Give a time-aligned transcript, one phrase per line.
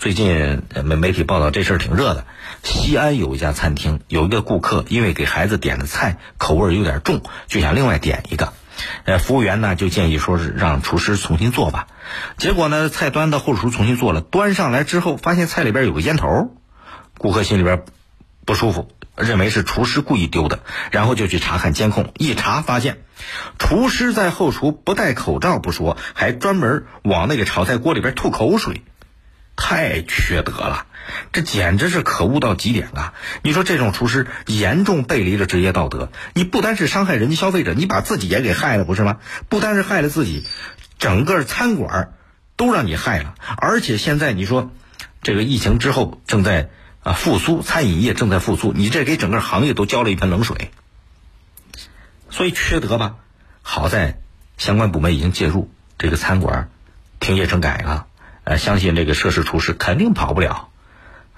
[0.00, 2.24] 最近媒媒体报道这事儿挺热的。
[2.62, 8.54] 西安有一家餐厅，有一个顾客因为给孩子点的菜口味有点重，就想另外点一个。
[9.04, 11.86] 呃，服务员呢就建议说是让厨师重新做吧。
[12.38, 16.56] 结果呢，菜端到后厨重新做了，端上来之后发现菜里边有个烟头，
[17.18, 17.84] 顾客心里边
[18.46, 18.88] 不舒服，
[19.18, 20.60] 认为是厨师故意丢的，
[20.92, 23.02] 然后就去查看监控，一查发现，
[23.58, 28.82] 厨师在后厨不戴口罩不说，还专门往那个炒菜锅里边吐口水，
[29.60, 30.86] 太缺德了。
[31.32, 33.14] 这简直是可恶到极点啊！
[33.42, 39.18] 你说这种厨师严重背离了职业道德，你不单是伤害人家消费者，你把自己也给害了，不是吗？
[39.48, 40.44] 不单是害了自己，
[40.98, 42.14] 整个餐馆
[42.56, 43.34] 都让你害了。
[43.56, 44.70] 而且现在你说，
[45.22, 46.70] 这个疫情之后正在
[47.02, 50.70] 啊复苏，餐饮业正在复苏，你这给整个行业都浇了一盆冷水。
[52.30, 53.16] 所以缺德吧？
[53.62, 54.20] 好在
[54.58, 56.70] 相关部门已经介入，这个餐馆
[57.18, 58.06] 停业整改了。
[58.44, 60.68] 呃，相信这个涉事厨师肯定跑不了。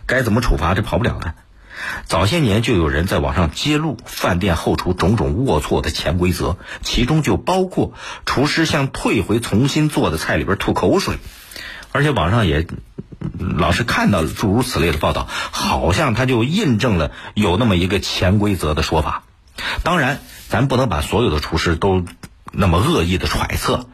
[0.07, 0.75] 该怎么处罚？
[0.75, 1.35] 这跑不了的。
[2.07, 11.19] 早些年就有人在网上揭露饭店后厨种种龌龊的潜规则，其中就包括厨师向退回重新做的菜里边吐口水，
[11.91, 12.67] 而且网上也
[13.39, 19.25] 老是看到诸如此类的报道，好像他就印证了有那么一个潜规则的说法。
[19.83, 22.05] 当然，咱不能把所有的厨师都
[22.53, 23.87] 那么恶意的揣测，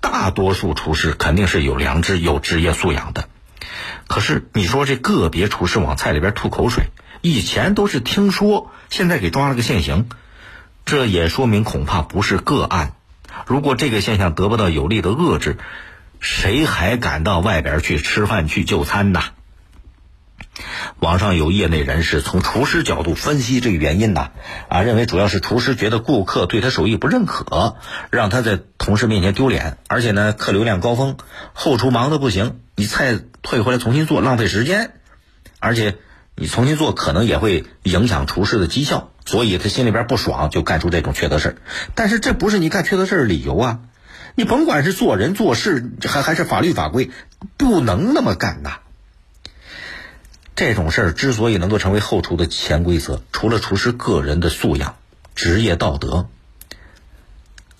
[0.00, 3.28] 大多数厨师肯定是有良知、有职业素养的。
[4.06, 6.84] 可是你说这个别厨师往菜里边吐口水，
[7.20, 10.08] 以前都是听说，现在给抓了个现行，
[10.84, 12.92] 这也说明恐怕不是个案。
[13.46, 15.58] 如果这个现象得不到有力的遏制，
[16.20, 19.22] 谁还敢到外边去吃饭去就餐呢？
[21.00, 24.30] 网上有业内人士从厨师角度分析这个原因呐，
[24.68, 27.76] 啊，认为主要是厨师觉得顾客对他手艺不认可，
[28.10, 31.16] 让他在同事面前丢脸，而且呢，客流量高峰，
[31.52, 34.90] 后厨忙得不行，你菜退回来重新做浪费时间，
[35.60, 35.98] 而且
[36.34, 41.56] 你重新做可能也会影响厨师的绩效，所以他心里边不爽，就干出这种缺德事儿。
[41.94, 43.78] 但是这不是你干缺德事儿的理由啊！
[44.34, 47.10] 你甭管是做人做事，还还是法律法规，
[47.56, 48.78] 不能那么干呐。
[50.58, 54.96] 这种事儿之所以能够成为后厨的潜规则，除了厨师个人的素养、
[55.36, 56.26] 职业道德，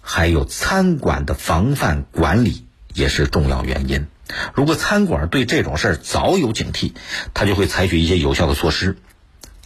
[0.01, 4.07] 还有餐馆的防范管理也是重要原因。
[4.55, 6.93] 如果餐馆对这种事儿早有警惕，
[7.35, 8.97] 他就会采取一些有效的措施。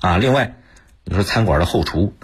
[0.00, 0.56] 啊，另外，
[1.04, 2.14] 你说餐馆的后厨，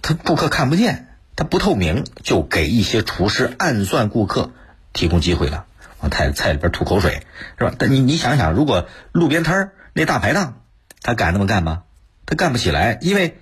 [0.00, 4.50] 他顾客看不见，他不透明，就给一些厨师暗算顾客
[4.94, 5.66] 提供机会了，
[6.00, 7.26] 往菜菜里边吐口水，
[7.58, 7.74] 是吧？
[7.78, 10.60] 但你你想想，如果路边摊儿，那大排档，
[11.00, 11.84] 他敢那么干吗？
[12.26, 13.38] 他干不起来，因为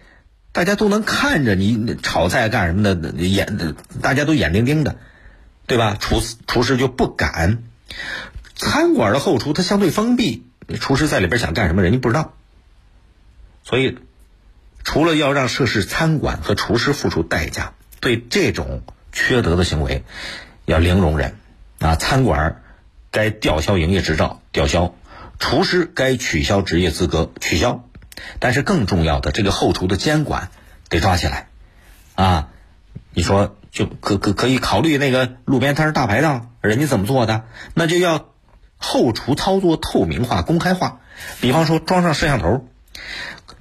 [0.53, 4.95] 大家都能看着你炒菜干什么的，眼大家都眼盯盯的，
[5.67, 5.97] 对吧？
[5.99, 7.65] 厨厨师就不敢。
[8.55, 10.47] 餐馆的后厨它相对封闭，
[10.81, 12.35] 厨师在里边想干什么，人家不知道。
[13.65, 13.99] 所以，
[14.85, 20.05] 除了要让涉事餐馆和厨师付出代价，对这种缺德的行为
[20.67, 21.35] 要零容忍
[21.81, 21.97] 啊！
[21.97, 22.63] 餐馆
[23.11, 24.95] 该吊销营业执照，吊销。
[25.45, 27.85] 厨师该取消职业资格，取消。
[28.39, 30.49] 但是更重要的，这个后厨的监管
[30.89, 31.49] 得抓起来，
[32.15, 32.49] 啊，
[33.13, 37.45] 你说就可可可以考虑那个路边摊大排档，人家怎么做的？
[37.75, 38.31] 那就要
[38.79, 41.01] 后厨操作透明化、公开化。
[41.43, 42.67] 比方说装上摄像头，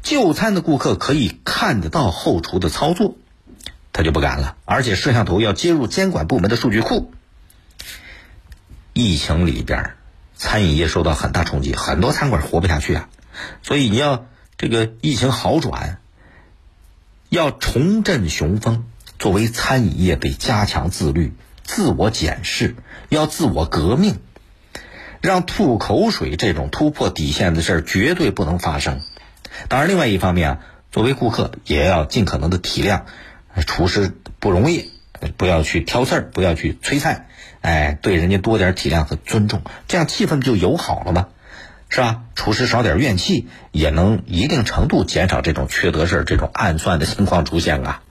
[0.02, 3.18] 就餐的顾客可以看得到后厨的操作，
[3.92, 4.56] 他就不敢了。
[4.64, 7.12] 而且摄像头要接入监管部门的数据库。
[8.94, 9.96] 疫情里边。
[10.44, 13.08] 餐饮业受到很大冲击，很多餐馆活不下去啊，
[13.62, 14.26] 所以你要
[14.58, 16.00] 这个疫情好转，
[17.30, 18.84] 要重振雄风。
[19.20, 21.34] 作为餐饮业，得加强自律、
[21.64, 22.76] 自我检视，
[23.08, 24.20] 要自我革命，
[25.22, 29.00] 让吐口水这种突破底线的事儿绝对不能发生。
[29.70, 30.60] 当然，另外一方面啊，
[30.92, 33.04] 作为顾客也要尽可能的体谅
[33.66, 34.12] 厨师
[34.42, 34.92] 不容易，
[35.38, 37.28] 不要去挑刺儿，不要去催菜。
[37.62, 41.28] 哎，对人家多点体谅和尊重，这样气氛就友好了吗？
[41.90, 42.24] 是吧？
[42.34, 48.02] 厨师少点怨气，也能一定程度减少这种缺德事儿、这种暗算的情况出现啊。